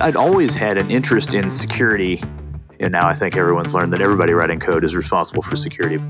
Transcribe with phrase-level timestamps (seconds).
[0.00, 2.22] I'd always had an interest in security,
[2.78, 6.00] and now I think everyone's learned that everybody writing code is responsible for security.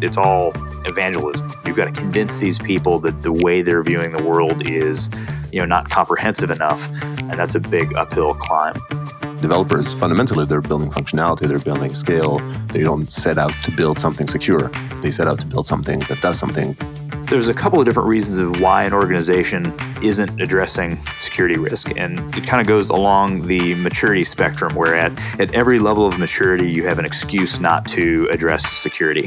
[0.00, 0.52] It's all
[0.86, 1.52] evangelism.
[1.66, 5.10] You've got to convince these people that the way they're viewing the world is,
[5.52, 8.74] you know, not comprehensive enough, and that's a big uphill climb.
[9.42, 12.38] Developers fundamentally they're building functionality, they're building scale.
[12.68, 14.68] They don't set out to build something secure.
[15.02, 16.74] They set out to build something that does something
[17.30, 19.72] there's a couple of different reasons of why an organization
[20.02, 21.94] isn't addressing security risk.
[21.96, 26.18] And it kind of goes along the maturity spectrum, where at, at every level of
[26.18, 29.26] maturity, you have an excuse not to address security.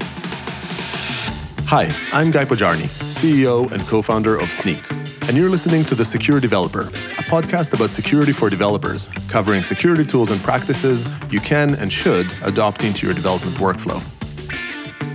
[1.67, 4.83] Hi, I'm Guy Podjarny, CEO and co founder of Snyk.
[5.29, 10.03] And you're listening to The Secure Developer, a podcast about security for developers, covering security
[10.03, 14.03] tools and practices you can and should adopt into your development workflow.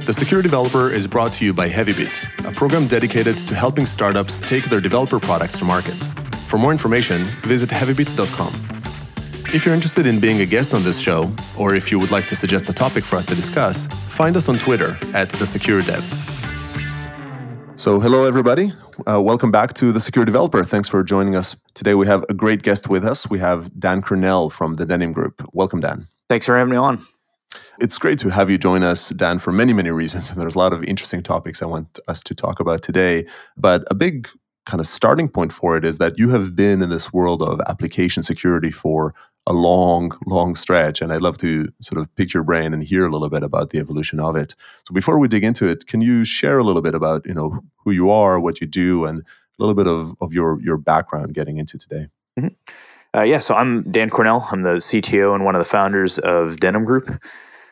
[0.07, 4.41] The Secure Developer is brought to you by HeavyBit, a program dedicated to helping startups
[4.41, 5.97] take their developer products to market.
[6.47, 8.55] For more information, visit heavybit.com.
[9.53, 12.29] If you're interested in being a guest on this show, or if you would like
[12.29, 15.83] to suggest a topic for us to discuss, find us on Twitter at the Secure
[15.83, 16.05] Dev.
[17.75, 18.73] So, hello everybody.
[19.09, 20.63] Uh, welcome back to the Secure Developer.
[20.63, 21.57] Thanks for joining us.
[21.75, 23.29] Today we have a great guest with us.
[23.29, 25.45] We have Dan Cornell from the Denim Group.
[25.53, 26.07] Welcome, Dan.
[26.29, 27.05] Thanks for having me on.
[27.79, 30.31] It's great to have you join us, Dan, for many, many reasons.
[30.31, 33.27] And there's a lot of interesting topics I want us to talk about today.
[33.57, 34.29] But a big
[34.65, 37.61] kind of starting point for it is that you have been in this world of
[37.69, 39.15] application security for
[39.47, 41.01] a long, long stretch.
[41.01, 43.71] And I'd love to sort of pick your brain and hear a little bit about
[43.71, 44.55] the evolution of it.
[44.89, 47.61] So before we dig into it, can you share a little bit about, you know,
[47.85, 49.25] who you are, what you do, and a
[49.59, 52.09] little bit of, of your, your background getting into today?
[52.39, 52.49] Mm-hmm.
[53.17, 54.47] Uh, yeah, so I'm Dan Cornell.
[54.53, 57.09] I'm the CTO and one of the founders of Denim Group.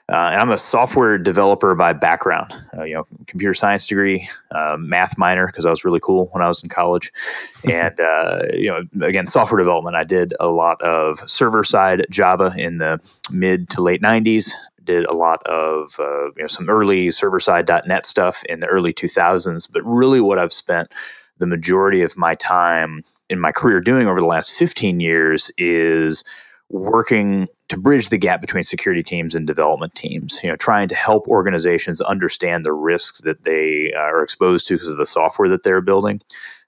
[0.09, 2.55] Uh, and I'm a software developer by background.
[2.77, 6.43] Uh, you know, computer science degree, uh, math minor because I was really cool when
[6.43, 7.13] I was in college,
[7.71, 9.97] and uh, you know, again, software development.
[9.97, 12.99] I did a lot of server side Java in the
[13.31, 14.51] mid to late '90s.
[14.83, 18.67] Did a lot of uh, you know some early server side .NET stuff in the
[18.67, 19.71] early 2000s.
[19.73, 20.93] But really, what I've spent
[21.39, 26.25] the majority of my time in my career doing over the last 15 years is
[26.71, 30.95] working to bridge the gap between security teams and development teams you know trying to
[30.95, 35.49] help organizations understand the risks that they uh, are exposed to because of the software
[35.49, 36.21] that they're building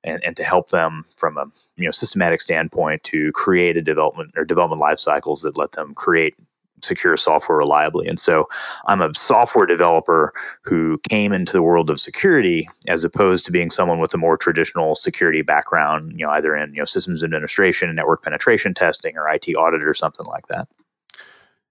[0.05, 1.47] and, and to help them from a
[1.77, 5.95] you know systematic standpoint to create a development or development life cycles that let them
[5.95, 6.35] create
[6.83, 8.07] secure software reliably.
[8.07, 8.49] And so
[8.87, 10.33] I'm a software developer
[10.63, 14.37] who came into the world of security as opposed to being someone with a more
[14.37, 19.29] traditional security background, you know, either in, you know, systems administration, network penetration testing or
[19.29, 20.69] IT audit or something like that.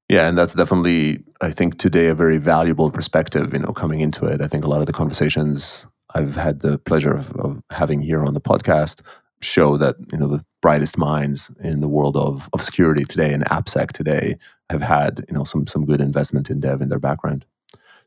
[0.09, 4.25] Yeah, and that's definitely, I think, today a very valuable perspective, you know, coming into
[4.25, 4.39] it.
[4.39, 8.23] I think a lot of the conversations I've had the pleasure of, of having here
[8.23, 9.01] on the podcast
[9.45, 13.45] show that, you know, the brightest minds in the world of, of security today and
[13.45, 14.35] AppSec today
[14.69, 17.45] have had you know some some good investment in dev in their background.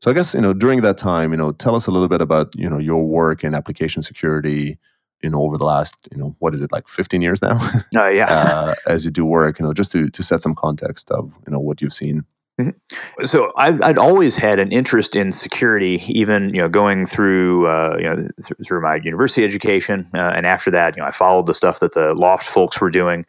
[0.01, 2.21] So I guess you know during that time, you know, tell us a little bit
[2.21, 4.79] about you know your work in application security.
[5.23, 7.59] You know, over the last you know what is it like fifteen years now?
[7.97, 8.27] Oh uh, yeah.
[8.33, 11.53] uh, as you do work, you know, just to to set some context of you
[11.53, 12.25] know what you've seen.
[12.59, 13.25] Mm-hmm.
[13.25, 17.97] So I've, I'd always had an interest in security, even you know going through uh,
[17.99, 21.47] you know th- through my university education, uh, and after that, you know I followed
[21.47, 23.27] the stuff that the L0pht folks were doing.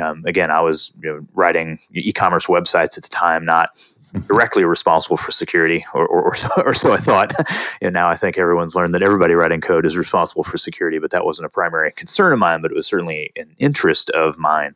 [0.00, 4.26] Um, again, I was you know, writing e-commerce websites at the time, not mm-hmm.
[4.26, 7.32] directly responsible for security, or, or, or, so, or so I thought.
[7.80, 11.12] and now I think everyone's learned that everybody writing code is responsible for security, but
[11.12, 14.74] that wasn't a primary concern of mine, but it was certainly an interest of mine.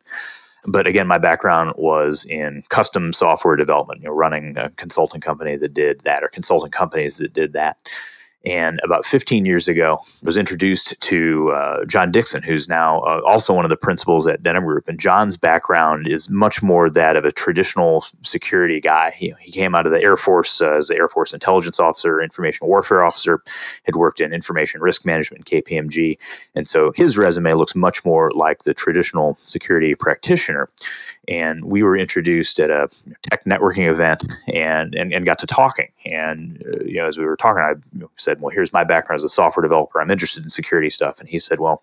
[0.69, 5.55] But again, my background was in custom software development, you know, running a consulting company
[5.55, 7.77] that did that or consulting companies that did that.
[8.45, 13.53] And about 15 years ago, was introduced to uh, John Dickson, who's now uh, also
[13.53, 14.87] one of the principals at Denim Group.
[14.87, 19.11] And John's background is much more that of a traditional security guy.
[19.11, 22.21] He, he came out of the Air Force uh, as the Air Force intelligence officer,
[22.21, 23.43] information warfare officer,
[23.83, 26.17] had worked in information risk management, KPMG.
[26.55, 30.69] And so his resume looks much more like the traditional security practitioner
[31.27, 32.89] and we were introduced at a
[33.23, 35.89] tech networking event and and, and got to talking.
[36.05, 37.73] And uh, you know as we were talking i
[38.17, 40.01] said well here's my background as a software developer.
[40.01, 41.19] I'm interested in security stuff.
[41.19, 41.81] And he said well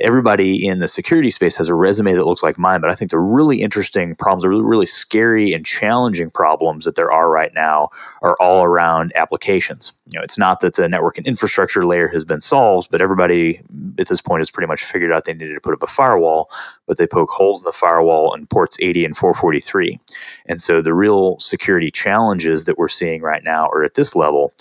[0.00, 3.10] everybody in the security space has a resume that looks like mine, but I think
[3.10, 7.52] the really interesting problems, the really, really scary and challenging problems that there are right
[7.54, 7.90] now
[8.22, 9.92] are all around applications.
[10.12, 13.60] You know, it's not that the network and infrastructure layer has been solved, but everybody
[13.98, 16.50] at this point has pretty much figured out they needed to put up a firewall,
[16.86, 19.98] but they poke holes in the firewall in ports 80 and 443.
[20.46, 24.52] And so the real security challenges that we're seeing right now are at this level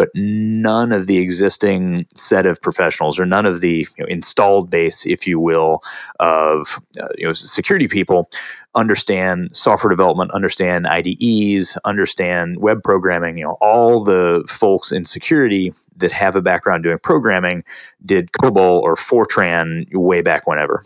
[0.00, 4.70] but none of the existing set of professionals or none of the you know, installed
[4.70, 5.82] base, if you will,
[6.20, 8.30] of uh, you know security people
[8.74, 13.36] understand software development, understand IDEs, understand web programming.
[13.36, 17.62] You know, all the folks in security that have a background doing programming
[18.02, 20.82] did COBOL or Fortran way back whenever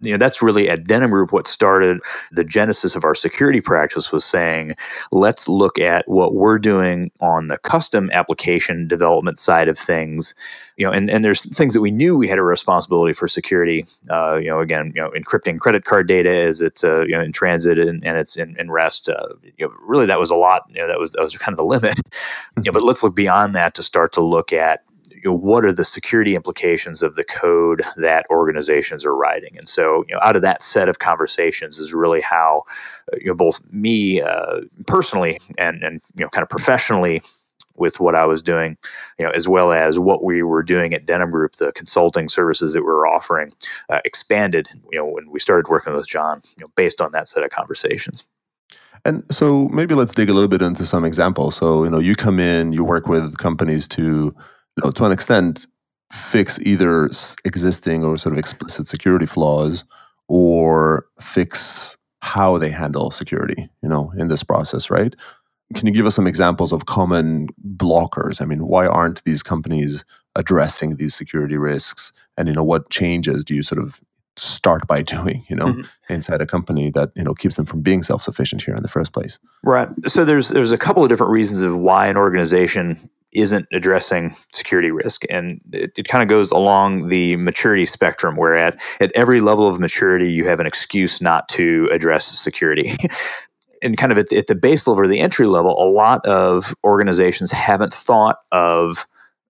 [0.00, 1.98] you know that's really at denim group what started
[2.32, 4.74] the genesis of our security practice was saying
[5.10, 10.34] let's look at what we're doing on the custom application development side of things.
[10.76, 13.86] You know and, and there's things that we knew we had a responsibility for security
[14.10, 17.22] uh, you know again you know encrypting credit card data as it's uh, you know
[17.22, 20.34] in transit and, and it's in, in rest uh, you know, really that was a
[20.34, 21.98] lot you know that was that was kind of the limit.
[22.62, 24.82] You know, but let's look beyond that to start to look at
[25.26, 29.58] you know, what are the security implications of the code that organizations are writing?
[29.58, 32.62] And so, you know, out of that set of conversations is really how,
[33.12, 37.20] uh, you know, both me uh, personally and and you know, kind of professionally
[37.74, 38.76] with what I was doing,
[39.18, 42.72] you know, as well as what we were doing at Denim Group, the consulting services
[42.72, 43.50] that we were offering,
[43.90, 44.68] uh, expanded.
[44.92, 47.50] You know, when we started working with John, you know, based on that set of
[47.50, 48.22] conversations.
[49.04, 51.56] And so maybe let's dig a little bit into some examples.
[51.56, 54.32] So you know, you come in, you work with companies to
[54.84, 55.66] know, to an extent,
[56.12, 57.10] fix either
[57.44, 59.84] existing or sort of explicit security flaws
[60.28, 65.14] or fix how they handle security, you know, in this process, right?
[65.74, 68.40] Can you give us some examples of common blockers?
[68.40, 72.12] I mean, why aren't these companies addressing these security risks?
[72.36, 74.00] And you know, what changes do you sort of
[74.36, 76.12] start by doing, you know, mm-hmm.
[76.12, 79.12] inside a company that, you know, keeps them from being self-sufficient here in the first
[79.12, 79.38] place?
[79.64, 79.88] Right.
[80.06, 84.90] So there's there's a couple of different reasons of why an organization isn't addressing security
[84.90, 85.24] risk.
[85.30, 89.68] And it, it kind of goes along the maturity spectrum, where at, at every level
[89.68, 92.96] of maturity, you have an excuse not to address security.
[93.82, 96.74] and kind of at, at the base level or the entry level, a lot of
[96.84, 99.06] organizations haven't thought of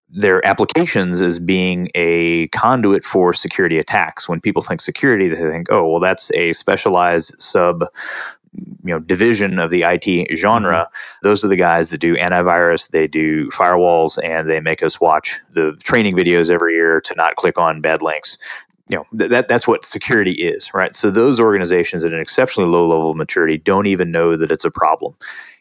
[0.08, 4.28] their applications as being a conduit for security attacks.
[4.28, 7.84] When people think security, they think, oh, well, that's a specialized sub
[8.84, 10.84] you know division of the IT genre.
[10.84, 11.18] Mm-hmm.
[11.22, 15.40] Those are the guys that do antivirus, they do firewalls, and they make us watch
[15.52, 18.38] the training videos every year to not click on bad links.
[18.88, 20.94] You know th- that that's what security is, right?
[20.94, 24.64] So those organizations at an exceptionally low level of maturity don't even know that it's
[24.64, 25.14] a problem.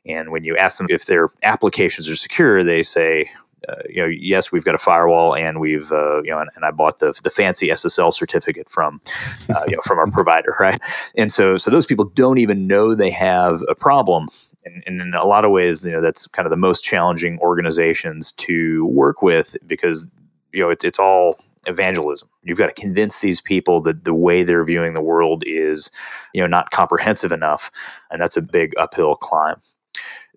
[0.06, 3.30] And when you ask them if their applications are secure, they say,
[3.68, 6.66] uh, you know, yes, we've got a firewall, and we've, uh, you know, and, and,
[6.66, 9.02] I bought the the fancy SSL certificate from,
[9.50, 10.80] uh, you know, from our provider, right?
[11.16, 14.28] And so, so those people don't even know they have a problem,
[14.66, 17.40] and, and, in a lot of ways, you know, that's kind of the most challenging
[17.40, 20.10] organizations to work with because
[20.52, 22.30] you know it's it's all evangelism.
[22.44, 25.90] You've got to convince these people that the way they're viewing the world is,
[26.34, 27.72] you know, not comprehensive enough,
[28.12, 29.60] and that's a big uphill climb.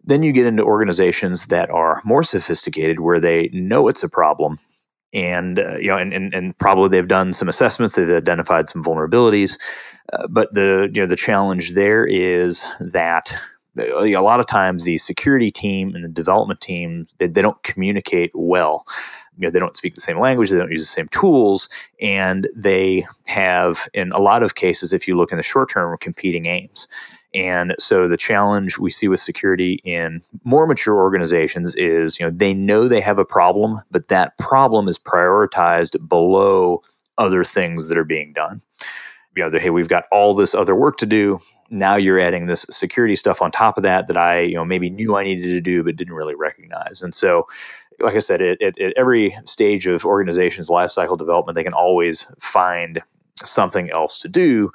[0.05, 4.59] Then you get into organizations that are more sophisticated where they know it's a problem
[5.13, 8.85] and uh, you know and, and, and probably they've done some assessments they've identified some
[8.85, 9.59] vulnerabilities
[10.13, 13.35] uh, but the you know the challenge there is that
[13.79, 17.63] uh, a lot of times the security team and the development team they, they don't
[17.63, 18.85] communicate well
[19.39, 21.69] you know, they don't speak the same language, they don't use the same tools,
[22.01, 25.97] and they have, in a lot of cases, if you look in the short term,
[25.99, 26.89] competing aims.
[27.35, 32.33] And so the challenge we see with security in more mature organizations is, you know,
[32.35, 36.81] they know they have a problem, but that problem is prioritized below
[37.19, 38.63] other things that are being done.
[39.37, 41.39] You know, hey, we've got all this other work to do.
[41.71, 44.91] Now you're adding this security stuff on top of that that I, you know, maybe
[44.91, 47.03] knew I needed to do but didn't really recognize.
[47.03, 47.47] And so,
[48.01, 53.01] like I said, at, at, every stage of organization's lifecycle development, they can always find
[53.47, 54.71] something else to do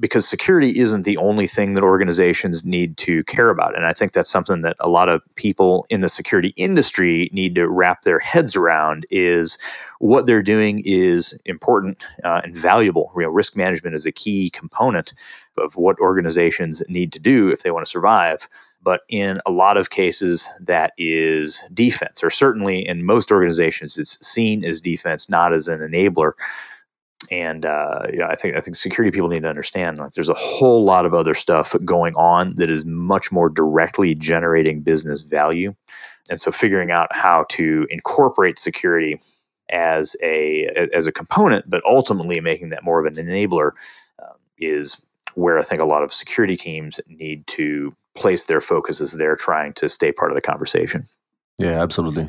[0.00, 3.76] because security isn't the only thing that organizations need to care about.
[3.76, 7.54] And I think that's something that a lot of people in the security industry need
[7.56, 9.58] to wrap their heads around is
[9.98, 13.10] what they're doing is important uh, and valuable.
[13.16, 15.14] You know, risk management is a key component
[15.56, 18.48] of what organizations need to do if they want to survive.
[18.80, 24.24] But in a lot of cases, that is defense, or certainly in most organizations, it's
[24.24, 26.32] seen as defense, not as an enabler
[27.30, 30.34] and uh, yeah, I think I think security people need to understand like there's a
[30.34, 35.74] whole lot of other stuff going on that is much more directly generating business value,
[36.30, 39.18] and so figuring out how to incorporate security
[39.70, 43.72] as a as a component, but ultimately making that more of an enabler
[44.22, 45.04] um, is
[45.34, 49.36] where I think a lot of security teams need to place their focus as they're
[49.36, 51.06] trying to stay part of the conversation.
[51.58, 52.28] Yeah, absolutely.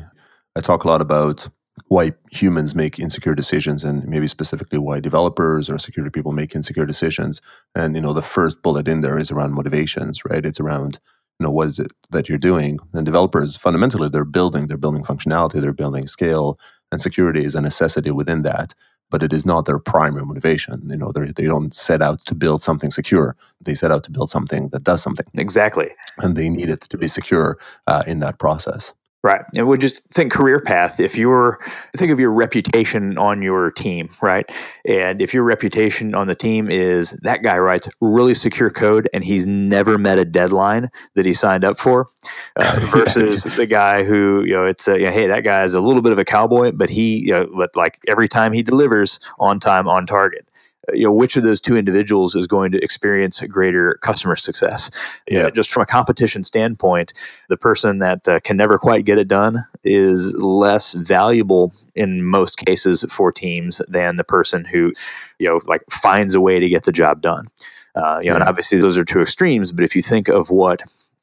[0.56, 1.48] I talk a lot about
[1.90, 6.86] why humans make insecure decisions and maybe specifically why developers or security people make insecure
[6.86, 7.42] decisions.
[7.74, 10.46] And you know the first bullet in there is around motivations right?
[10.46, 11.00] It's around
[11.38, 12.78] you know what is it that you're doing?
[12.94, 16.60] And developers fundamentally they're building they're building functionality they're building scale
[16.92, 18.72] and security is a necessity within that
[19.10, 20.88] but it is not their primary motivation.
[20.88, 23.36] You know they don't set out to build something secure.
[23.60, 25.26] They set out to build something that does something.
[25.34, 25.88] Exactly.
[26.18, 29.42] And they need it to be secure uh, in that process Right.
[29.54, 30.98] And we just think career path.
[30.98, 31.58] If you're,
[31.94, 34.50] think of your reputation on your team, right?
[34.86, 39.22] And if your reputation on the team is that guy writes really secure code and
[39.22, 42.08] he's never met a deadline that he signed up for,
[42.56, 45.74] uh, versus the guy who, you know, it's, a, you know, hey, that guy is
[45.74, 48.62] a little bit of a cowboy, but he, you know, but like every time he
[48.62, 50.46] delivers on time, on target
[50.92, 54.90] you know which of those two individuals is going to experience greater customer success
[55.28, 55.50] yeah.
[55.50, 57.12] just from a competition standpoint
[57.48, 62.58] the person that uh, can never quite get it done is less valuable in most
[62.58, 64.92] cases for teams than the person who
[65.38, 67.46] you know like finds a way to get the job done
[67.94, 68.40] uh, you know, yeah.
[68.40, 69.72] and obviously those are two extremes.
[69.72, 70.82] But if you think of what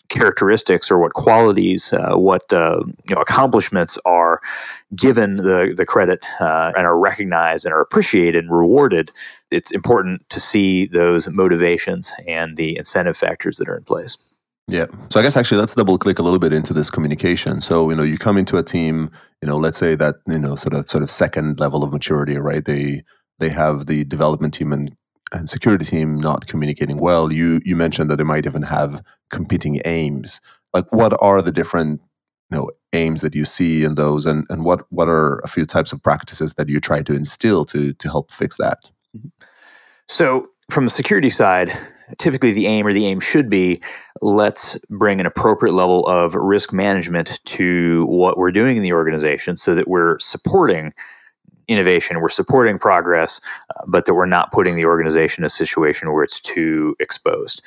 [0.10, 4.42] characteristics or what qualities, uh, what uh, you know, accomplishments are
[4.96, 9.12] given the the credit uh, and are recognized and are appreciated and rewarded,
[9.52, 14.18] it's important to see those motivations and the incentive factors that are in place.
[14.70, 14.88] Yeah.
[15.10, 17.62] So I guess actually let's double click a little bit into this communication.
[17.62, 19.10] So, you know, you come into a team,
[19.42, 22.38] you know, let's say that, you know, sort of sort of second level of maturity,
[22.38, 22.66] right?
[22.66, 23.04] They
[23.40, 24.96] they have the development team and
[25.32, 27.32] and security team not communicating well.
[27.32, 30.42] You you mentioned that they might even have competing aims.
[30.74, 32.02] Like what are the different
[32.52, 35.66] you know aims that you see in those and, and what what are a few
[35.66, 38.92] types of practices that you try to instill to to help fix that?
[39.16, 39.30] Mm-hmm.
[40.08, 41.78] So from the security side,
[42.18, 43.82] typically the aim or the aim should be
[44.22, 49.58] let's bring an appropriate level of risk management to what we're doing in the organization
[49.58, 50.94] so that we're supporting
[51.68, 53.42] innovation, we're supporting progress,
[53.76, 57.62] uh, but that we're not putting the organization in a situation where it's too exposed.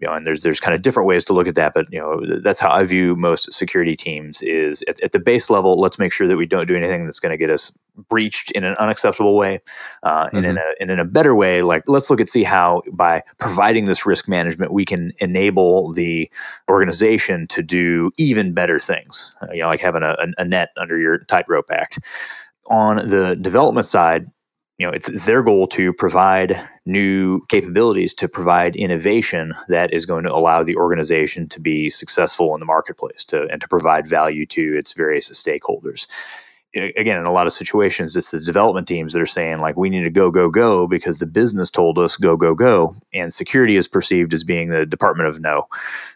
[0.00, 1.98] You know, and there's there's kind of different ways to look at that, but you
[2.00, 5.78] know that's how I view most security teams is at, at the base level.
[5.78, 7.70] Let's make sure that we don't do anything that's going to get us
[8.08, 9.60] breached in an unacceptable way,
[10.02, 10.36] uh, mm-hmm.
[10.38, 10.58] and in mm-hmm.
[10.58, 11.60] a and in a better way.
[11.60, 16.30] Like let's look at see how by providing this risk management, we can enable the
[16.70, 19.36] organization to do even better things.
[19.42, 21.98] Uh, you know, like having a, a net under your tightrope act
[22.70, 24.26] on the development side,
[24.78, 30.06] you know, it's, it's, their goal to provide new capabilities, to provide innovation that is
[30.06, 34.08] going to allow the organization to be successful in the marketplace, to and to provide
[34.08, 36.06] value to its various stakeholders
[36.74, 39.90] again in a lot of situations it's the development teams that are saying like we
[39.90, 43.76] need to go go go because the business told us go go go and security
[43.76, 45.66] is perceived as being the department of no.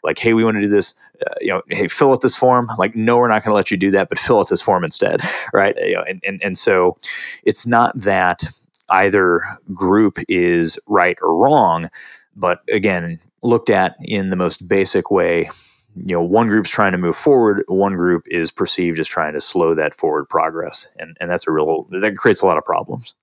[0.02, 0.94] Like hey we want to do this
[1.26, 2.68] uh, you know hey fill out this form.
[2.78, 4.84] Like no we're not going to let you do that but fill out this form
[4.84, 5.20] instead
[5.52, 5.76] right?
[5.76, 6.98] You know, and, and and so
[7.42, 8.44] it's not that
[8.90, 9.40] either
[9.72, 11.90] group is right or wrong
[12.36, 15.48] but again looked at in the most basic way
[15.96, 19.40] you know one group's trying to move forward one group is perceived as trying to
[19.40, 20.88] slow that forward progress.
[20.98, 23.14] And and that's a real that creates a lot of problems.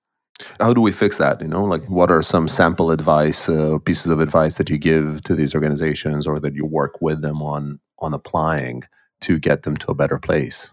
[0.58, 1.64] How do we fix that you know?
[1.64, 5.54] Like what are some sample advice uh, pieces of advice that you give to these
[5.54, 8.82] organizations or that you work with them on on applying
[9.20, 10.72] to get them to a better place?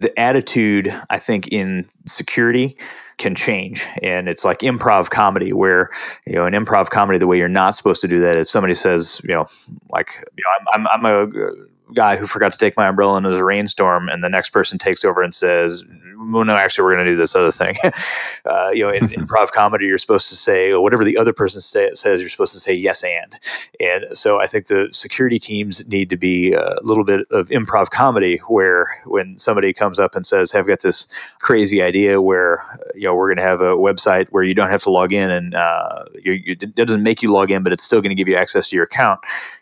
[0.00, 2.76] The attitude i think in security
[3.18, 3.86] can change.
[4.02, 5.90] And it's like improv comedy, where
[6.26, 8.36] you know, in improv comedy, the way you're not supposed to do that.
[8.36, 9.46] If somebody says, you know,
[9.90, 13.24] like, you know, I'm, I'm, I'm a guy who forgot to take my umbrella and
[13.26, 15.84] there's a rainstorm, and the next person takes over and says,
[16.18, 17.76] well, no, actually, we're going to do this other thing.
[18.44, 21.90] uh, you know, in improv comedy, you're supposed to say whatever the other person say,
[21.94, 22.20] says.
[22.20, 23.38] You're supposed to say yes and.
[23.80, 27.90] And so I think the security teams need to be a little bit of improv
[27.90, 31.06] comedy, where when somebody comes up and says, "I've got this
[31.40, 34.82] crazy idea where you know we're going to have a website where you don't have
[34.84, 37.84] to log in, and uh, you, you, it doesn't make you log in, but it's
[37.84, 39.20] still going to give you access to your account."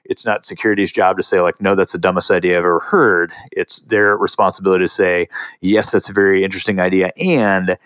[0.08, 3.32] It's not security's job to say like no that's the dumbest idea i've ever heard.
[3.52, 5.28] It's their responsibility to say
[5.60, 7.78] yes that's a very interesting idea and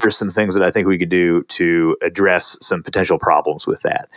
[0.00, 3.82] here's some things that i think we could do to address some potential problems with
[3.82, 4.08] that.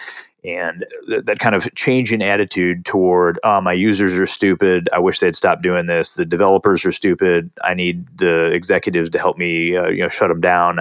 [0.44, 4.90] And th- that kind of change in attitude toward oh, my users are stupid.
[4.92, 6.14] I wish they'd stop doing this.
[6.14, 7.52] The developers are stupid.
[7.64, 10.80] I need the executives to help me uh, you know shut them down.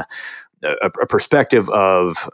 [0.63, 2.29] A, a perspective of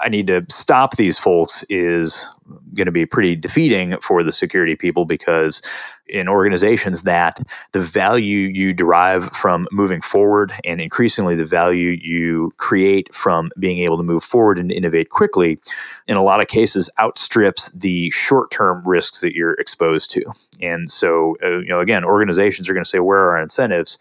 [0.00, 2.28] I need to stop these folks is
[2.74, 5.62] going to be pretty defeating for the security people because
[6.08, 7.40] in organizations that
[7.72, 13.78] the value you derive from moving forward and increasingly the value you create from being
[13.78, 15.58] able to move forward and innovate quickly
[16.06, 20.22] in a lot of cases outstrips the short-term risks that you're exposed to.
[20.60, 23.98] And so uh, you know again organizations are going to say where are our incentives?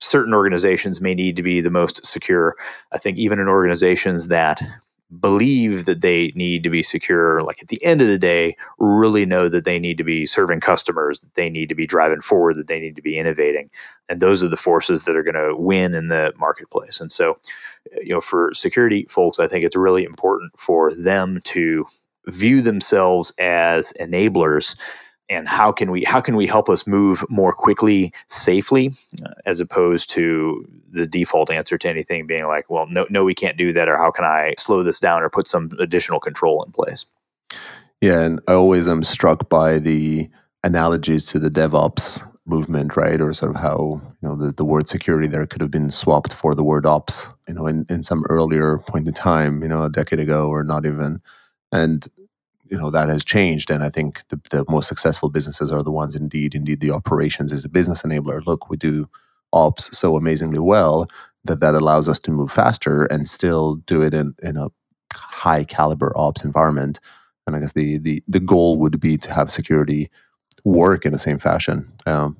[0.00, 2.56] Certain organizations may need to be the most secure.
[2.92, 4.62] I think even in organizations that
[5.20, 9.24] believe that they need to be secure like at the end of the day really
[9.24, 12.56] know that they need to be serving customers that they need to be driving forward
[12.56, 13.70] that they need to be innovating.
[14.10, 17.00] And those are the forces that are going to win in the marketplace.
[17.00, 17.38] And so
[17.92, 21.86] eh, you know for security folks i think it's really important for them to
[22.26, 24.76] view themselves as enablers
[25.30, 28.92] and how can we how can we help us move more quickly safely
[29.24, 33.34] uh, as opposed to the default answer to anything being like well no no we
[33.34, 36.62] can't do that or how can i slow this down or put some additional control
[36.62, 37.06] in place?
[38.00, 40.28] Yeah and i always am struck by the
[40.64, 43.20] analogies to the devops movement right?
[43.20, 46.32] Or sort of how you know the, the word security there could have been swapped
[46.32, 49.84] for the word ops you know in, in some earlier point in time you know
[49.84, 51.20] a decade ago or not even.
[51.70, 52.06] And
[52.70, 53.70] you know that has changed.
[53.70, 57.52] And i think the, the most successful businesses are the ones indeed indeed the operations
[57.52, 58.44] is a business enabler.
[58.46, 59.08] Look we do
[59.52, 61.06] ops so amazingly well
[61.44, 64.68] that that allows us to move faster and still do it in, in a
[65.14, 67.00] high caliber ops environment.
[67.46, 70.10] And i guess the, the the goal would be to have security
[70.64, 71.90] work in the same fashion.
[72.06, 72.36] Um,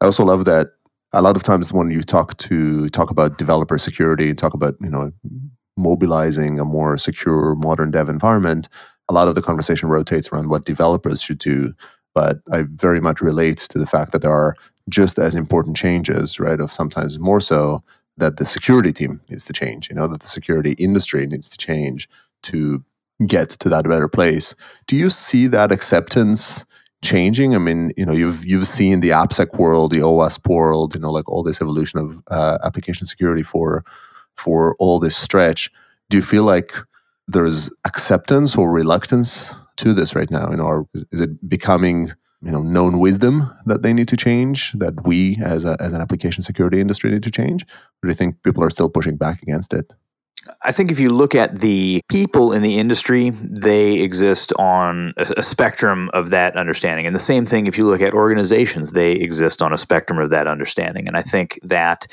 [0.00, 0.68] i also love that
[1.12, 4.74] a lot of times when you talk to talk about developer security and talk about
[4.80, 5.12] you know
[5.76, 8.68] mobilizing a more secure modern dev environment
[9.10, 11.74] a lot of the conversation rotates around what developers should do.
[12.14, 14.56] But I very much relate to the fact that there are
[14.88, 16.60] just as important changes, right?
[16.60, 17.82] Of sometimes more so
[18.16, 21.58] that the security team needs to change, you know, that the security industry needs to
[21.58, 22.08] change
[22.44, 22.84] to
[23.26, 24.54] get to that better place.
[24.86, 26.64] Do you see that acceptance
[27.02, 27.54] changing?
[27.54, 31.10] I mean, you know, you've you've seen the AppSec world, the OWASP world, you know,
[31.10, 33.84] like all this evolution of uh, application security for
[34.36, 35.70] for all this stretch.
[36.08, 36.72] Do you feel like
[37.32, 40.50] there's acceptance or reluctance to this right now?
[40.50, 45.06] You know, is, it becoming you know known wisdom that they need to change that
[45.06, 48.42] we as a, as an application security industry need to change or do you think
[48.42, 49.92] people are still pushing back against it
[50.62, 55.42] I think if you look at the people in the industry, they exist on a,
[55.42, 57.06] spectrum of that understanding.
[57.06, 60.30] And the same thing if you look at organizations, they exist on a spectrum of
[60.30, 61.06] that understanding.
[61.06, 62.06] And I think that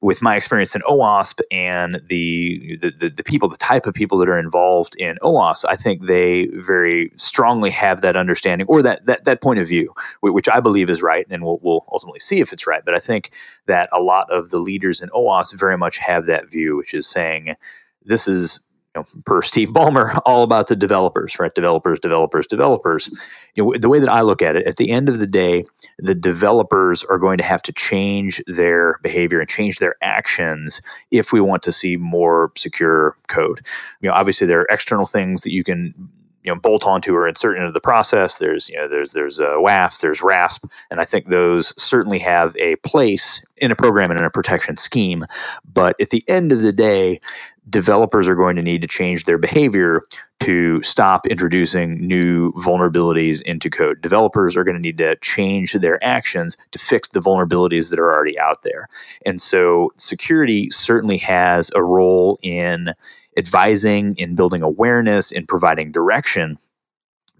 [0.00, 4.28] with my experience in OWASP and the, the, the people, the type of people that
[4.28, 9.24] are involved in OWASP, I think they very strongly have that understanding or that that
[9.24, 12.52] that point of view, which I believe is right, and we'll we'll ultimately see if
[12.52, 12.84] it's right.
[12.84, 13.32] But I think
[13.66, 17.06] that a lot of the leaders in OWASP very much have that view, which is
[17.06, 17.56] saying
[18.04, 18.60] this is
[18.98, 21.54] know, per Steve Ballmer, all about the developers, right?
[21.54, 23.08] Developers, developers, developers.
[23.54, 25.64] You know, the way that I look at it, at the end of the day,
[25.98, 30.80] the developers are going to have to change their behavior and change their actions
[31.10, 33.64] if we want to see more secure code.
[34.00, 35.94] You know, obviously there are external things that you can
[36.48, 38.38] you know bolt onto or insert into the process.
[38.38, 42.56] There's you know there's there's uh, WAF, there's RASP, and I think those certainly have
[42.56, 45.24] a place in a program and in a protection scheme.
[45.70, 47.20] But at the end of the day,
[47.68, 50.02] developers are going to need to change their behavior
[50.40, 54.00] to stop introducing new vulnerabilities into code.
[54.00, 58.12] Developers are going to need to change their actions to fix the vulnerabilities that are
[58.12, 58.88] already out there.
[59.26, 62.92] And so security certainly has a role in
[63.36, 66.58] advising, in building awareness, in providing direction.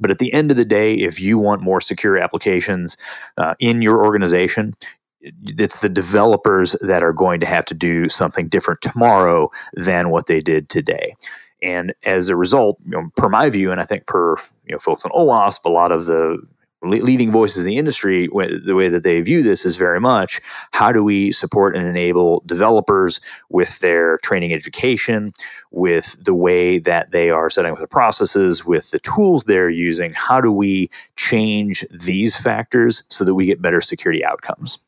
[0.01, 2.97] But at the end of the day, if you want more secure applications
[3.37, 4.77] uh, in your organization,
[5.21, 10.27] it's the developers that are going to have to do something different tomorrow than what
[10.27, 11.15] they did today.
[11.63, 14.79] And as a result, you know, per my view, and I think per you know
[14.79, 16.39] folks on OWASP, a lot of the
[16.83, 20.93] leading voices in the industry, the way that they view this is very much how
[20.93, 25.31] do we support and enable developers with their training education,
[25.73, 30.13] with the way that they are setting up the processes, with the tools they're using.
[30.13, 34.79] How do we change these factors so that we get better security outcomes?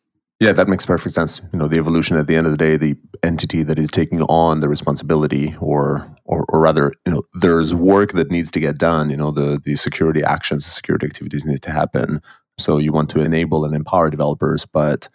[0.40, 1.42] Yeah, that makes perfect sense.
[1.52, 4.22] You know, the evolution at the end of the day, the entity that is taking
[4.22, 8.78] on the responsibility or or, or rather, you know, there's work that needs to get
[8.78, 9.10] done.
[9.10, 12.22] You know, the the security actions, the security activities need to happen.
[12.58, 15.08] So you want to enable and empower developers, but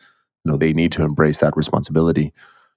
[0.44, 2.32] you know, they need to embrace that responsibility.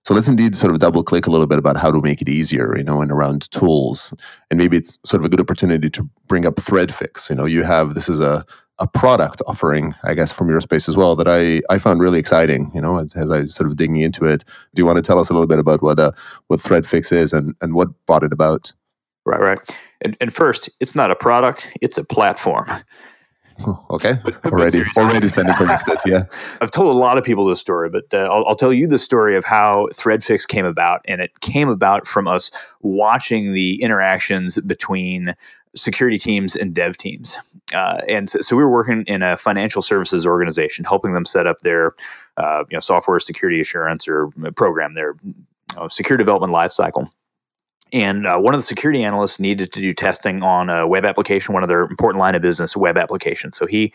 [0.06, 2.30] So let's indeed sort of double click a little bit about how to make it
[2.30, 4.14] easier, you know, and around tools.
[4.50, 7.28] And maybe it's sort of a good opportunity to bring up ThreadFix.
[7.28, 8.46] You know, you have this is a
[8.78, 12.18] a product offering, I guess, from your space as well that I, I found really
[12.18, 12.70] exciting.
[12.74, 14.44] You know, as I sort of digging into it.
[14.74, 16.12] Do you want to tell us a little bit about what uh,
[16.46, 18.72] what ThreadFix is and and what brought it about?
[19.24, 19.58] Right, right.
[20.00, 22.66] And, and first, it's not a product; it's a platform.
[23.90, 25.98] okay, already already standing corrected.
[26.06, 26.24] Yeah,
[26.60, 28.98] I've told a lot of people this story, but uh, I'll, I'll, tell you the
[28.98, 32.50] story of how ThreadFix came about, and it came about from us
[32.82, 35.34] watching the interactions between
[35.74, 37.36] security teams and dev teams.
[37.74, 41.46] Uh, and so, so, we were working in a financial services organization, helping them set
[41.46, 41.94] up their
[42.36, 45.34] uh, you know software security assurance or program, their you
[45.76, 47.10] know, secure development lifecycle.
[47.92, 51.54] And uh, one of the security analysts needed to do testing on a web application,
[51.54, 53.56] one of their important line of business web applications.
[53.56, 53.92] So he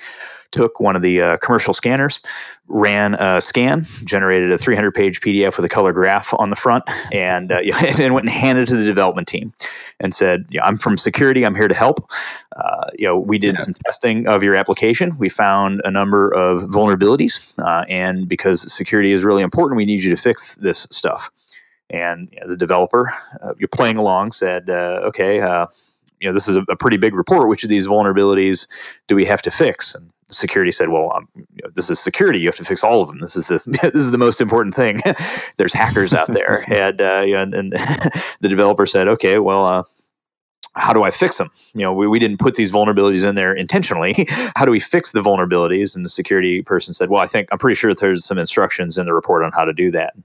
[0.52, 2.20] took one of the uh, commercial scanners,
[2.68, 6.84] ran a scan, generated a 300 page PDF with a color graph on the front,
[7.12, 7.60] and, uh,
[8.00, 9.54] and went and handed it to the development team
[10.00, 11.46] and said, yeah, I'm from security.
[11.46, 12.10] I'm here to help.
[12.56, 13.64] Uh, you know, we did yeah.
[13.64, 15.12] some testing of your application.
[15.18, 17.58] We found a number of vulnerabilities.
[17.60, 21.32] Uh, and because security is really important, we need you to fix this stuff.
[21.94, 26.48] And you know, the developer, uh, you're playing along, said, uh, okay, you know, this
[26.48, 27.48] is a, a, pretty big report.
[27.48, 28.68] Which of these vulnerabilities
[29.08, 29.94] do we have to fix?
[29.94, 32.40] And security said, "Well, um, you know, this is security.
[32.40, 33.20] You have to fix all of them.
[33.20, 33.62] This is the
[33.94, 35.02] this is the most important thing.
[35.58, 37.74] There's hackers out there." and, uh, and, and
[38.42, 39.84] the developer said, "Okay, well." Uh,
[40.76, 41.52] how do I fix them?
[41.76, 44.28] You know, we, we didn't put these vulnerabilities in there intentionally.
[44.56, 45.96] how do we fix the vulnerabilities?
[45.96, 49.06] And the security person said, Well, I think I'm pretty sure there's some instructions in
[49.06, 50.16] the report on how to do that.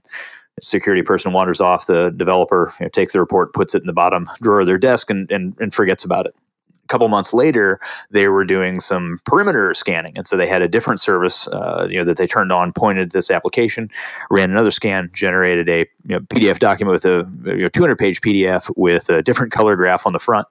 [0.61, 1.85] Security person wanders off.
[1.85, 4.77] The developer you know, takes the report, puts it in the bottom drawer of their
[4.77, 6.35] desk, and, and, and forgets about it
[6.83, 7.79] A couple months later,
[8.11, 11.97] they were doing some perimeter scanning, and so they had a different service, uh, you
[11.97, 13.89] know, that they turned on, pointed at this application,
[14.31, 18.21] ran another scan, generated a you know, PDF document with a you know, 200 page
[18.21, 20.47] PDF with a different color graph on the front.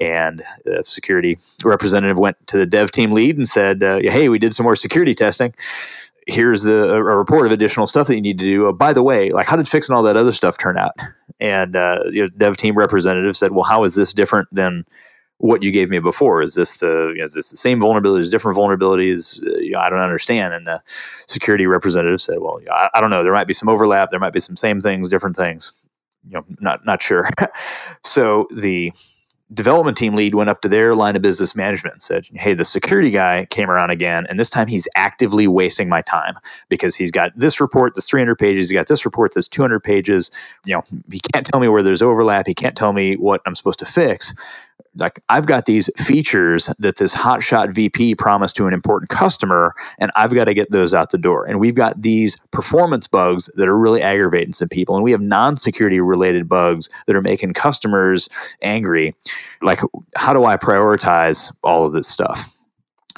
[0.00, 4.38] And the security representative went to the dev team lead and said, uh, "Hey, we
[4.38, 5.54] did some more security testing."
[6.26, 8.68] Here's the a report of additional stuff that you need to do.
[8.68, 10.92] Uh, by the way, like how did fixing all that other stuff turn out?
[11.40, 11.98] And uh,
[12.36, 14.84] dev team representative said, well, how is this different than
[15.38, 16.42] what you gave me before.
[16.42, 19.44] Is this the you know, is this the same vulnerabilities, different vulnerabilities?
[19.46, 20.54] Uh, you know, I don't understand.
[20.54, 20.82] And the
[21.26, 23.22] security representative said, "Well, I, I, don't know.
[23.22, 24.10] There might be some overlap.
[24.10, 25.88] There might be some same things, different things.
[26.26, 27.28] You know, not not sure."
[28.04, 28.92] so the
[29.54, 32.64] development team lead went up to their line of business management and said, Hey, the
[32.64, 36.36] security guy came around again, and this time he's actively wasting my time
[36.68, 40.30] because he's got this report that's 300 pages, he's got this report that's 200 pages.
[40.64, 43.54] You know, he can't tell me where there's overlap, he can't tell me what I'm
[43.54, 44.34] supposed to fix
[44.96, 50.10] like I've got these features that this hotshot VP promised to an important customer, and
[50.16, 51.44] I've got to get those out the door.
[51.44, 55.20] And we've got these performance bugs that are really aggravating some people, and we have
[55.20, 58.28] non-security related bugs that are making customers
[58.62, 59.14] angry.
[59.62, 59.80] Like,
[60.16, 62.52] how do I prioritize all of this stuff?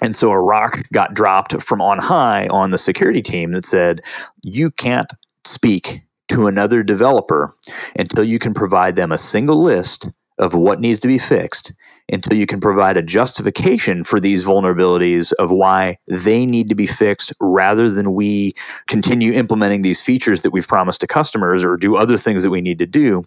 [0.01, 4.03] And so a rock got dropped from on high on the security team that said,
[4.45, 5.13] you can't
[5.45, 7.53] speak to another developer
[7.97, 11.73] until you can provide them a single list of what needs to be fixed
[12.11, 16.87] until you can provide a justification for these vulnerabilities of why they need to be
[16.87, 18.55] fixed rather than we
[18.87, 22.61] continue implementing these features that we've promised to customers or do other things that we
[22.61, 23.23] need to do.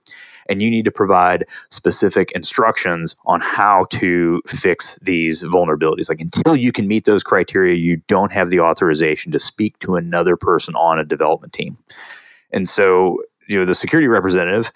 [0.50, 6.10] And you need to provide specific instructions on how to fix these vulnerabilities.
[6.10, 9.96] Like until you can meet those criteria, you don't have the authorization to speak to
[9.96, 11.78] another person on a development team.
[12.52, 14.72] And so, you know, the security representative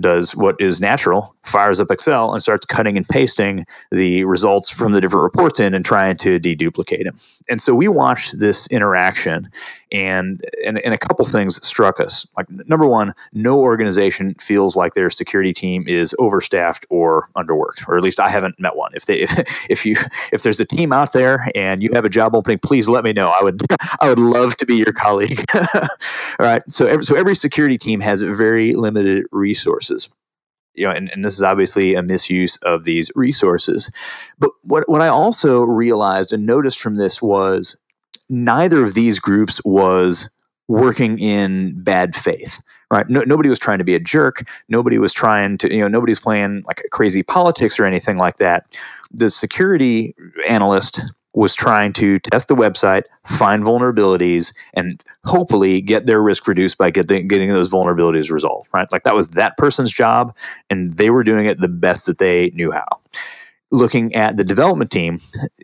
[0.00, 4.92] does what is natural, fires up Excel and starts cutting and pasting the results from
[4.92, 7.14] the different reports in and trying to deduplicate them.
[7.48, 9.50] And so we watched this interaction
[9.92, 12.26] and, and, and a couple things struck us.
[12.36, 17.96] Like number one, no organization feels like their security team is overstaffed or underworked, or
[17.96, 18.92] at least I haven't met one.
[18.94, 19.96] If they if, if you
[20.32, 23.12] if there's a team out there and you have a job opening, please let me
[23.12, 23.28] know.
[23.28, 23.62] I would
[24.00, 25.44] I would love to be your colleague.
[25.54, 25.88] All
[26.38, 26.62] right.
[26.68, 30.08] So every, so every security team has very limited resources
[30.74, 33.90] you know, and, and, this is obviously a misuse of these resources.
[34.38, 37.76] But what, what I also realized and noticed from this was
[38.28, 40.30] neither of these groups was
[40.68, 42.60] working in bad faith
[42.90, 43.08] right?
[43.08, 44.48] No, nobody was trying to be a jerk.
[44.68, 48.78] Nobody was trying to you know nobody's playing like crazy politics or anything like that.
[49.10, 50.14] The security
[50.48, 51.02] analyst
[51.34, 56.90] was trying to test the website find vulnerabilities and hopefully get their risk reduced by
[56.90, 58.90] getting, getting those vulnerabilities resolved right?
[58.90, 60.34] Like that was that person's job
[60.70, 62.86] and they were doing it the best that they knew how
[63.70, 65.18] looking at the development team,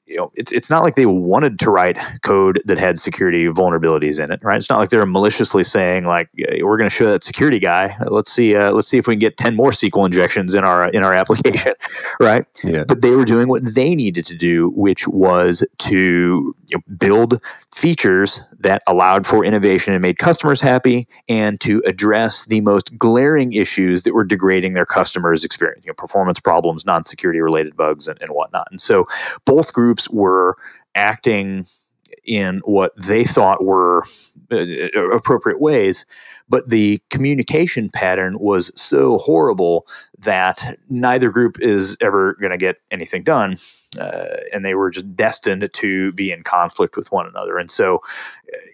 [0.06, 4.22] you know, it's it's not like they wanted to write code that had security vulnerabilities
[4.22, 4.56] in it, right?
[4.56, 7.96] It's not like they're maliciously saying like we're going to show that security guy.
[8.06, 10.88] Let's see, uh, let's see if we can get ten more SQL injections in our
[10.90, 11.72] in our application,
[12.20, 12.46] right?
[12.62, 12.84] Yeah.
[12.86, 17.40] But they were doing what they needed to do, which was to you know, build
[17.74, 23.52] features that allowed for innovation and made customers happy, and to address the most glaring
[23.52, 28.08] issues that were degrading their customers' experience, you know, performance problems, non-security related bugs drugs
[28.08, 28.68] and, and whatnot.
[28.70, 29.06] And so
[29.44, 30.56] both groups were
[30.94, 31.66] acting
[32.24, 34.02] in what they thought were
[34.50, 36.06] uh, appropriate ways,
[36.48, 39.86] but the communication pattern was so horrible
[40.18, 43.56] that neither group is ever going to get anything done.
[43.98, 47.58] Uh, and they were just destined to be in conflict with one another.
[47.58, 48.00] And so,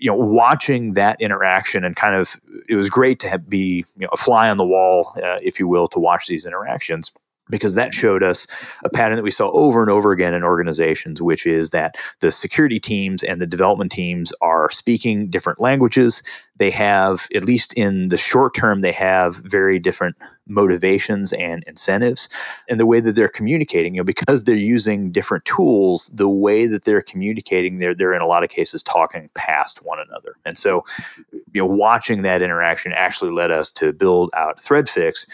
[0.00, 4.06] you know, watching that interaction and kind of, it was great to have, be you
[4.06, 7.12] know, a fly on the wall, uh, if you will, to watch these interactions
[7.50, 8.46] because that showed us
[8.84, 12.30] a pattern that we saw over and over again in organizations, which is that the
[12.30, 16.22] security teams and the development teams are speaking different languages.
[16.56, 22.28] They have, at least in the short term, they have very different motivations and incentives.
[22.68, 26.66] And the way that they're communicating, you know, because they're using different tools, the way
[26.66, 30.36] that they're communicating, they're, they're in a lot of cases talking past one another.
[30.44, 30.84] And so,
[31.32, 35.26] you know, watching that interaction actually led us to build out ThreadFix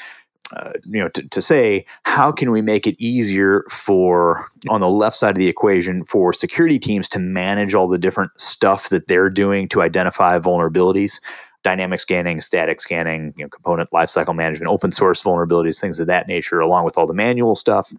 [0.53, 4.89] uh, you know, to, to say how can we make it easier for on the
[4.89, 9.09] left side of the equation for security teams to manage all the different stuff that
[9.09, 11.21] they're doing to identify vulnerabilities,
[11.65, 16.29] dynamic scanning, static scanning, you know, component lifecycle management, open source vulnerabilities, things of that
[16.29, 17.93] nature, along with all the manual stuff.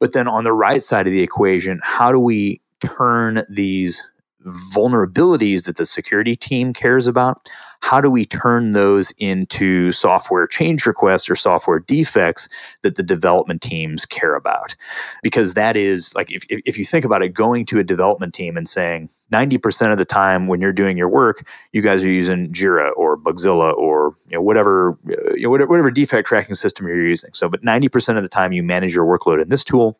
[0.00, 4.04] But then on the right side of the equation, how do we turn these
[4.46, 7.48] vulnerabilities that the security team cares about,
[7.82, 12.48] how do we turn those into software change requests or software defects
[12.82, 14.76] that the development teams care about?
[15.22, 18.56] Because that is like, if, if you think about it, going to a development team
[18.56, 22.52] and saying 90% of the time when you're doing your work, you guys are using
[22.52, 26.86] Jira or Bugzilla or you know, whatever, uh, you know, whatever, whatever defect tracking system
[26.86, 27.30] you're using.
[27.34, 29.98] So, but 90% of the time you manage your workload in this tool.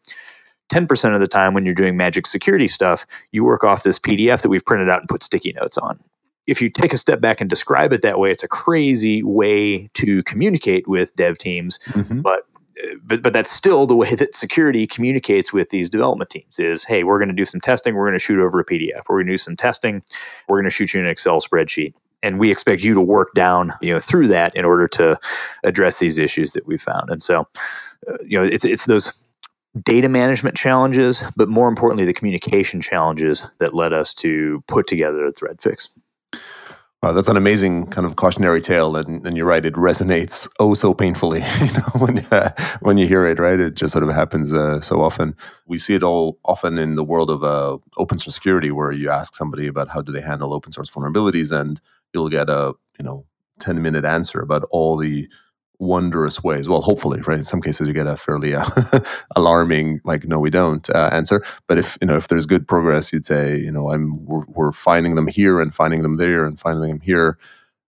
[0.73, 4.41] 10% of the time when you're doing magic security stuff, you work off this PDF
[4.41, 6.01] that we've printed out and put sticky notes on.
[6.47, 9.89] If you take a step back and describe it that way, it's a crazy way
[9.95, 12.21] to communicate with dev teams, mm-hmm.
[12.21, 12.47] but
[13.05, 17.05] but but that's still the way that security communicates with these development teams is hey
[17.05, 19.27] we're going to do some testing we're going to shoot over a pdf we're going
[19.27, 20.03] to do some testing
[20.49, 23.73] we're going to shoot you an excel spreadsheet and we expect you to work down
[23.81, 25.19] you know through that in order to
[25.65, 27.47] address these issues that we found and so
[28.09, 29.22] uh, you know it's it's those
[29.81, 35.31] data management challenges, but more importantly, the communication challenges that led us to put together
[35.31, 35.89] ThreadFix.
[37.03, 39.65] Wow, that's an amazing kind of cautionary tale, and, and you're right.
[39.65, 43.41] It resonates oh so painfully, you know, when uh, when you hear it.
[43.41, 45.35] Right, it just sort of happens uh, so often.
[45.67, 49.11] We see it all often in the world of uh, open source security, where you
[49.11, 51.81] ask somebody about how do they handle open source vulnerabilities, and
[52.15, 53.27] you'll get a you know
[53.59, 55.29] ten minute answer about all the
[55.79, 56.69] wondrous ways.
[56.69, 57.39] Well, hopefully, right?
[57.39, 58.65] In some cases, you get a fairly uh,
[59.37, 61.43] alarming, like, no, we don't uh, answer.
[61.67, 64.73] But if you know, if there's good progress, you'd say, you know, I'm we're, we're,
[64.73, 67.39] finding them here and finding them there and finding them here.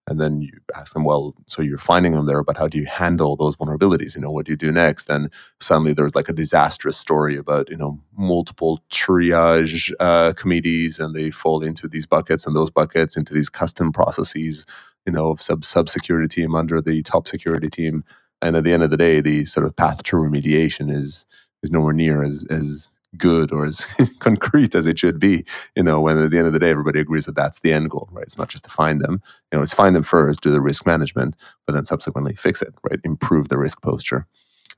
[0.07, 2.85] And then you ask them, well, so you're finding them there, but how do you
[2.85, 4.15] handle those vulnerabilities?
[4.15, 5.09] You know, what do you do next?
[5.09, 11.15] And suddenly there's like a disastrous story about, you know, multiple triage uh, committees and
[11.15, 14.67] they fall into these buckets and those buckets into these custom processes
[15.07, 18.05] you know, of sub sub security team under the top security team.
[18.43, 21.27] And at the end of the day, the sort of path to remediation is
[21.63, 23.85] is nowhere near as as good or as
[24.19, 25.45] concrete as it should be.
[25.77, 27.91] You know, when at the end of the day, everybody agrees that that's the end
[27.91, 28.25] goal, right?
[28.25, 29.23] It's not just to find them.
[29.53, 31.37] You know, it's find them first, do the risk management,
[31.67, 33.01] but then subsequently fix it, right?
[33.05, 34.27] Improve the risk posture.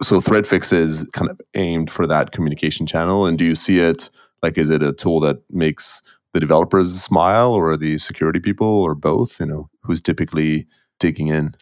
[0.03, 3.27] So ThreadFix is kind of aimed for that communication channel.
[3.27, 4.11] And do you see it
[4.43, 6.03] like is it a tool that makes
[6.37, 9.41] the developers smile or the security people or both?
[9.41, 10.67] You know, who's typically
[10.99, 11.55] digging in?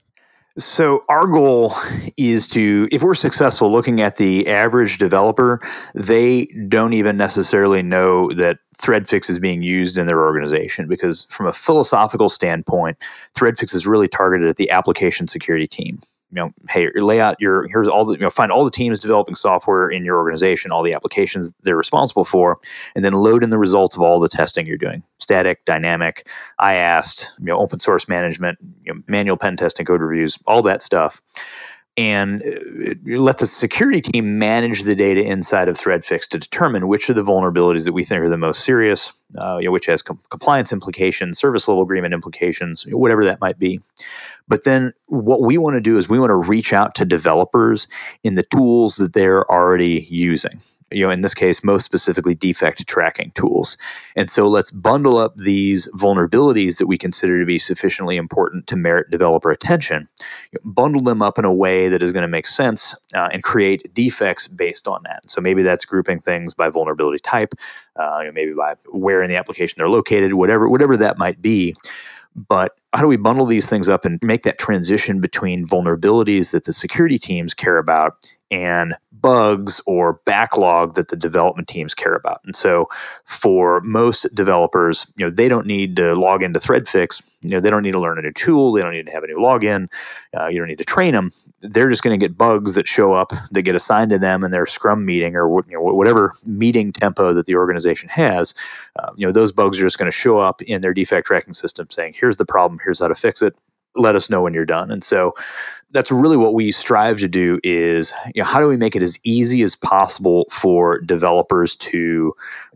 [0.57, 1.75] So our goal
[2.17, 5.61] is to, if we're successful looking at the average developer,
[5.95, 11.47] they don't even necessarily know that ThreadFix is being used in their organization because from
[11.47, 12.97] a philosophical standpoint,
[13.37, 16.01] ThreadFix is really targeted at the application security team
[16.35, 18.99] you know, hey, lay out your here's all the you know find all the teams
[18.99, 22.59] developing software in your organization, all the applications they're responsible for,
[22.97, 26.29] and then load in the results of all the testing you're doing, static, dynamic,
[26.61, 30.83] IAST, you know, open source management, you know, manual pen testing, code reviews, all that
[30.83, 31.23] stuff
[31.97, 37.09] and uh, let the security team manage the data inside of ThreadFix to determine which
[37.09, 40.03] of the vulnerabilities that we think are the most serious, uh, you know, which has
[40.03, 43.81] com- compliance implications, service level agreement implications, whatever that might be.
[44.49, 47.87] But then what we want to do is we want to reach out to developers
[48.25, 50.61] in the tools that they're already using
[50.95, 53.77] you know, in this case, most specifically defect tracking tools.
[54.17, 58.77] And so let's bundle up these vulnerabilities that we consider to be sufficiently important to
[58.77, 60.09] merit developer attention,
[60.53, 63.29] you know, bundle them up in a way that is going to make sense uh,
[63.33, 65.29] and create defects based on that.
[65.31, 67.55] So maybe that's grouping things by vulnerability type,
[67.97, 71.43] uh, you know, maybe by where in the application they're located, whatever, whatever that might
[71.43, 71.75] be.
[72.37, 76.65] But how do we bundle these things up and make that transition between vulnerabilities that
[76.65, 78.17] the security teams care about
[78.51, 82.41] and bugs or backlog that the development teams care about.
[82.45, 82.89] And so
[83.25, 87.39] for most developers, you know, they don't need to log into ThreadFix.
[87.43, 88.73] You know, they don't need to learn a new tool.
[88.73, 89.91] They don't need to have a new login.
[90.39, 91.31] Uh, you don't need to train them.
[91.61, 94.51] They're just going to get bugs that show up that get assigned to them in
[94.51, 98.55] their Scrum meeting or you know, whatever meeting tempo that the organization has.
[98.97, 101.55] Uh, you know, those bugs are just going to show up in their defect tracking
[101.55, 103.57] system saying, here's the problem, here's how to fix it
[103.97, 104.91] let us know when you're done.
[104.91, 105.35] And so
[105.95, 109.03] that's really what we strive to do is you know how do we make it
[109.03, 112.35] as easy as possible for developers to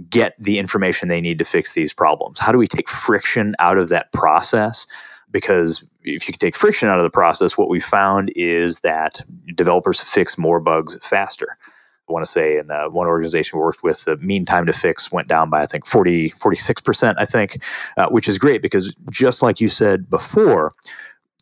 [0.09, 2.38] get the information they need to fix these problems?
[2.38, 4.87] How do we take friction out of that process?
[5.31, 9.20] Because if you can take friction out of the process, what we found is that
[9.54, 11.59] developers fix more bugs faster.
[12.09, 14.72] I want to say in uh, one organization we worked with, the mean time to
[14.72, 17.62] fix went down by, I think, 40, 46%, I think,
[17.98, 20.72] uh, which is great because just like you said before,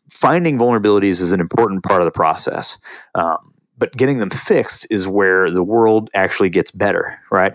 [0.09, 2.77] finding vulnerabilities is an important part of the process.
[3.15, 7.53] Um, but getting them fixed is where the world actually gets better, right?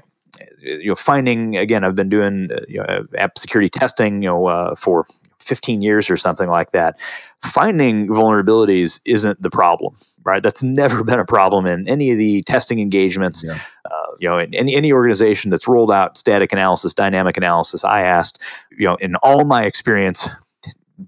[0.60, 4.46] You know, finding again, I've been doing uh, you know, app security testing, you know,
[4.46, 5.06] uh, for
[5.40, 6.98] 15 years or something like that.
[7.42, 10.42] Finding vulnerabilities isn't the problem, right?
[10.42, 13.42] That's never been a problem in any of the testing engagements.
[13.44, 13.58] Yeah.
[13.84, 18.02] Uh, you know, in any, any organization that's rolled out static analysis, dynamic analysis, I
[18.02, 20.28] asked, you know, in all my experience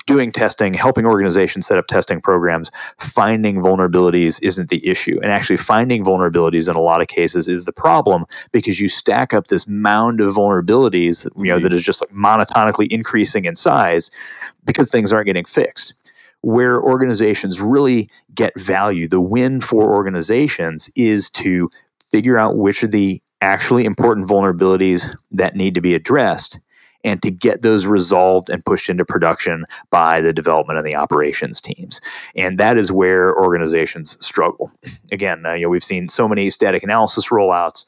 [0.06, 5.18] doing testing, helping organizations set up testing programs, finding vulnerabilities isn't the issue.
[5.22, 9.32] And actually, finding vulnerabilities in a lot of cases is the problem because you stack
[9.32, 11.62] up this mound of vulnerabilities, you know, mm-hmm.
[11.62, 14.10] that is just like monotonically increasing in size
[14.64, 15.94] because things aren't getting fixed.
[16.42, 21.70] Where organizations really get value, the win for organizations is to
[22.10, 26.58] figure out which are the actually important vulnerabilities that need to be addressed
[27.04, 31.60] and to get those resolved and pushed into production by the development and the operations
[31.60, 32.00] teams.
[32.34, 34.72] And that is where organizations struggle.
[35.12, 37.86] Again, uh, you know, we've seen so many static analysis rollouts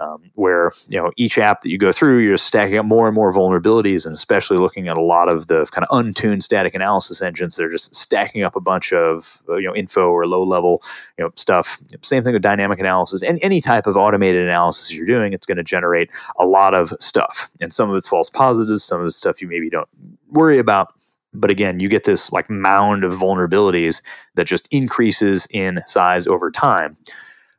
[0.00, 3.14] um, where you know each app that you go through, you're stacking up more and
[3.14, 7.22] more vulnerabilities, and especially looking at a lot of the kind of untuned static analysis
[7.22, 10.42] engines that are just stacking up a bunch of uh, you know info or low
[10.42, 10.82] level
[11.18, 11.78] you know stuff.
[12.02, 15.56] Same thing with dynamic analysis and any type of automated analysis you're doing, it's going
[15.56, 19.16] to generate a lot of stuff, and some of it's false positives, some of it's
[19.16, 19.88] stuff you maybe don't
[20.30, 20.92] worry about.
[21.32, 24.00] But again, you get this like mound of vulnerabilities
[24.36, 26.96] that just increases in size over time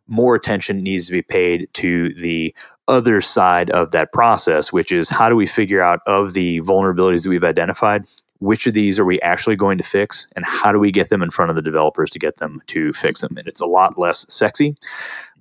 [0.07, 2.55] more attention needs to be paid to the
[2.87, 7.23] other side of that process, which is how do we figure out of the vulnerabilities
[7.23, 8.05] that we've identified,
[8.39, 11.21] which of these are we actually going to fix, and how do we get them
[11.21, 13.35] in front of the developers to get them to fix them?
[13.37, 14.77] And it's a lot less sexy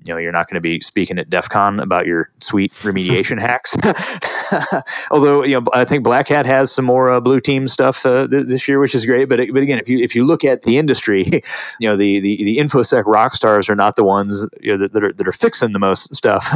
[0.06, 3.40] you know you're not going to be speaking at DEF CON about your sweet remediation
[3.40, 3.76] hacks.
[5.10, 8.28] Although you know I think Black Hat has some more uh, blue team stuff uh,
[8.28, 9.28] th- this year, which is great.
[9.28, 11.24] But but again, if you if you look at the industry,
[11.80, 14.92] you know the the, the infosec rock stars are not the ones you know, that,
[14.92, 16.54] that, are that are fixing the most stuff.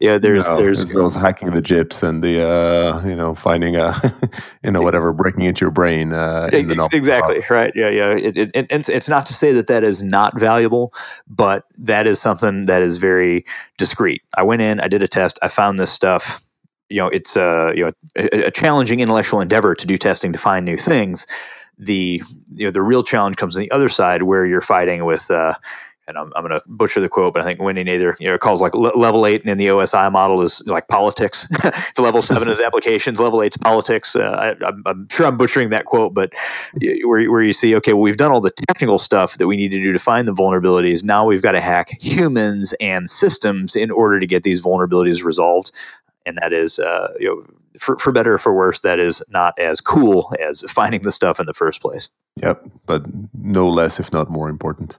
[0.00, 3.94] yeah, there's no, there's those hacking the Jeeps and the uh, you know finding a
[4.62, 6.12] you know whatever breaking into your brain.
[6.12, 7.72] Uh, exactly right.
[7.74, 8.10] Yeah, yeah.
[8.10, 10.92] It, it, it, it's it's not to say that that is not valuable,
[11.28, 13.44] but that is something that is very
[13.78, 14.22] discrete.
[14.36, 16.40] I went in, I did a test, I found this stuff.
[16.90, 20.64] You know, it's a you know a challenging intellectual endeavor to do testing to find
[20.64, 21.26] new things.
[21.78, 25.30] The you know the real challenge comes on the other side where you're fighting with
[25.30, 25.54] uh,
[26.06, 28.36] and I'm, I'm going to butcher the quote, but I think Wendy Nather you know,
[28.38, 31.46] calls like level eight in the OSI model is like politics.
[31.96, 34.14] the level seven is applications, level eight's politics.
[34.14, 36.32] Uh, I, am sure I'm butchering that quote, but
[37.04, 39.70] where, where you see, okay, well, we've done all the technical stuff that we need
[39.70, 41.02] to do to find the vulnerabilities.
[41.02, 45.72] Now we've got to hack humans and systems in order to get these vulnerabilities resolved.
[46.26, 47.44] And that is, uh, you know,
[47.78, 51.40] for, for better or for worse, that is not as cool as finding the stuff
[51.40, 52.10] in the first place.
[52.36, 54.98] Yep, but no less, if not more important.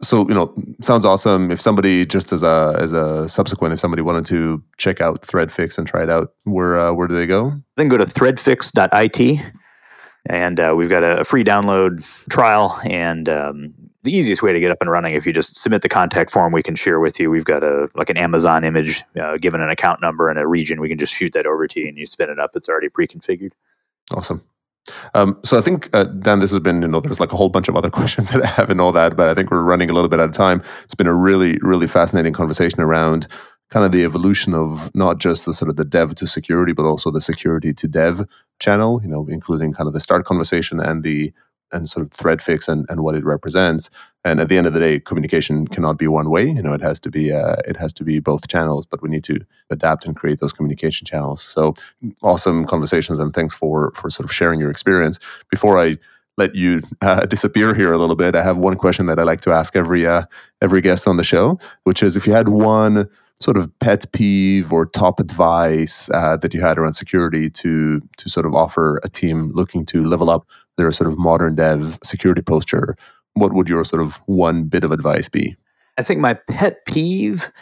[0.00, 1.50] So you know, sounds awesome.
[1.50, 5.78] If somebody just as a as a subsequent, if somebody wanted to check out ThreadFix
[5.78, 7.52] and try it out, where uh, where do they go?
[7.76, 9.52] Then go to threadfix.it,
[10.26, 12.78] and uh, we've got a, free download trial.
[12.84, 15.88] And um, the easiest way to get up and running, if you just submit the
[15.88, 17.30] contact form, we can share with you.
[17.30, 20.80] We've got a like an Amazon image, uh, given an account number and a region,
[20.80, 22.50] we can just shoot that over to you, and you spin it up.
[22.54, 23.52] It's already pre-configured.
[24.10, 24.42] Awesome.
[25.14, 27.48] Um, so I think uh, Dan, this has been you know there's like a whole
[27.48, 29.90] bunch of other questions that I have and all that, but I think we're running
[29.90, 30.62] a little bit out of time.
[30.84, 33.26] It's been a really really fascinating conversation around
[33.70, 36.84] kind of the evolution of not just the sort of the dev to security, but
[36.84, 38.26] also the security to dev
[38.58, 39.00] channel.
[39.02, 41.32] You know, including kind of the start conversation and the
[41.72, 43.90] and sort of ThreadFix and, and what it represents.
[44.24, 46.44] And at the end of the day, communication cannot be one way.
[46.46, 48.86] You know, it has to be uh, it has to be both channels.
[48.86, 51.42] But we need to adapt and create those communication channels.
[51.42, 51.74] So
[52.22, 55.18] awesome conversations and thanks for for sort of sharing your experience.
[55.50, 55.96] Before I
[56.36, 59.40] let you uh, disappear here a little bit, I have one question that I like
[59.42, 60.24] to ask every uh,
[60.60, 63.08] every guest on the show, which is if you had one
[63.42, 68.28] sort of pet peeve or top advice uh, that you had around security to to
[68.28, 72.42] sort of offer a team looking to level up their sort of modern dev security
[72.42, 72.96] posture,
[73.34, 75.56] what would your sort of one bit of advice be?
[75.98, 77.52] I think my pet peeve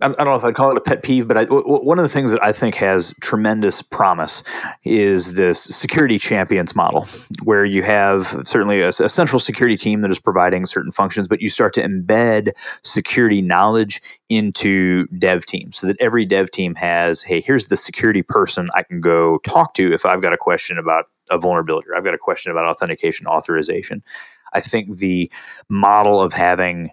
[0.00, 2.04] I don't know if I'd call it a pet peeve, but I, w- one of
[2.04, 4.44] the things that I think has tremendous promise
[4.84, 7.06] is this security champions model,
[7.42, 11.40] where you have certainly a, a, central security team that is providing certain functions, but
[11.40, 12.50] you start to embed
[12.84, 18.22] security knowledge into dev teams so that every dev team has, hey, here's the security
[18.22, 21.96] person I can go talk to if I've got a question about a vulnerability or
[21.96, 24.04] I've got a question about authentication authorization.
[24.52, 25.30] I think the
[25.68, 26.92] model of having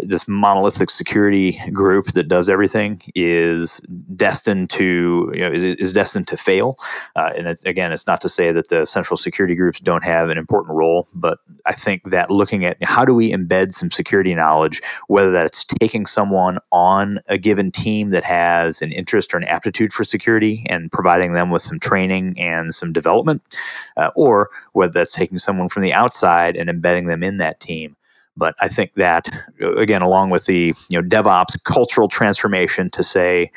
[0.00, 3.80] this monolithic security group that does everything is
[4.14, 6.76] destined to you know is, is destined to fail.
[7.16, 10.28] Uh, and it's, again it's not to say that the central security groups don't have
[10.30, 14.34] an important role but i think that looking at how do we embed some security
[14.34, 19.44] knowledge whether that's taking someone on a given team that has an interest or an
[19.44, 23.42] aptitude for security and providing them with some training and some development
[23.96, 27.96] uh, or whether that's taking someone from the outside and embedding them in that team
[28.36, 29.28] but I think that
[29.60, 33.50] again, along with the you know DevOps cultural transformation to say,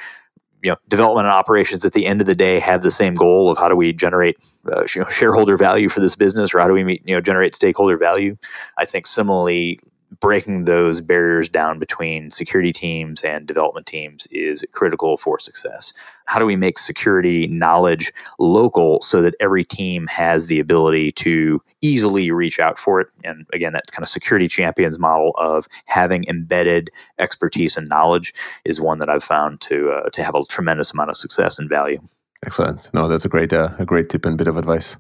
[0.64, 3.50] you know, development and operations at the end of the day have the same goal
[3.50, 4.38] of how do we generate
[4.72, 7.98] uh, shareholder value for this business, or how do we meet, you know generate stakeholder
[7.98, 8.36] value.
[8.78, 9.80] I think similarly,
[10.26, 15.94] breaking those barriers down between security teams and development teams is critical for success.
[16.26, 21.62] How do we make security knowledge local so that every team has the ability to
[21.82, 23.08] easily reach out for it?
[23.24, 28.34] And again, that kind of security champions model of having embedded expertise and knowledge
[28.66, 31.70] is one that I've found to uh, to have a tremendous amount of success and
[31.70, 32.02] value.
[32.44, 32.92] Excellent.
[32.96, 34.98] No, that's a great uh, a great tip and bit of advice.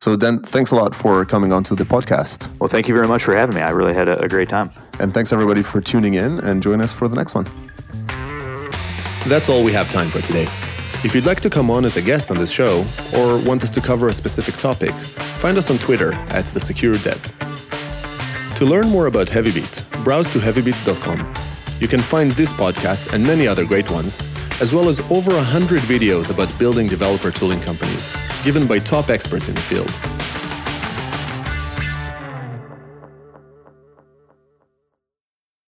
[0.00, 2.48] So, Dan, thanks a lot for coming on to the podcast.
[2.60, 3.62] Well, thank you very much for having me.
[3.62, 4.70] I really had a, a great time.
[5.00, 7.44] And thanks everybody for tuning in and join us for the next one.
[9.28, 10.46] That's all we have time for today.
[11.04, 12.84] If you'd like to come on as a guest on this show
[13.16, 16.98] or want us to cover a specific topic, find us on Twitter at the Secure
[16.98, 17.20] Dev.
[18.56, 21.34] To learn more about Heavybit, browse to heavybit.com.
[21.80, 24.16] You can find this podcast and many other great ones,
[24.60, 29.48] as well as over 100 videos about building developer tooling companies given by top experts
[29.48, 30.45] in the field.